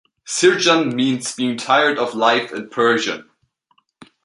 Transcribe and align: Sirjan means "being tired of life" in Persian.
Sirjan 0.27 0.95
means 0.95 1.35
"being 1.35 1.57
tired 1.57 1.99
of 1.99 2.15
life" 2.15 2.51
in 2.51 2.69
Persian. 2.69 3.29